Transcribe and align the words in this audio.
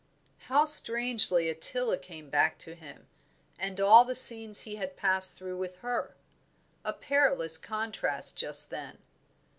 How 0.49 0.65
strangely 0.65 1.47
Ottila 1.47 1.99
came 2.01 2.31
back 2.31 2.57
to 2.57 2.73
him, 2.73 3.05
and 3.59 3.79
all 3.79 4.03
the 4.03 4.15
scenes 4.15 4.61
he 4.61 4.77
had 4.77 4.97
passed 4.97 5.35
through 5.37 5.57
with 5.59 5.77
her! 5.85 6.15
a 6.83 6.91
perilous 6.91 7.59
contrast 7.59 8.35
just 8.35 8.71
then. 8.71 8.97